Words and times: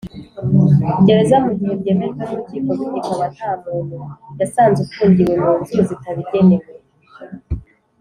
Gereza 1.05 1.35
mu 1.45 1.51
gihe 1.59 1.73
byemejwe 1.81 2.21
n 2.25 2.29
urukiko 2.33 2.69
Bityo 2.79 2.95
ikaba 3.01 3.25
nta 3.35 3.51
muntu 3.67 3.95
yasanze 4.39 4.79
ufungiwe 4.85 5.33
mu 5.43 5.53
nzu 5.59 5.79
zitabigenewe 5.89 6.69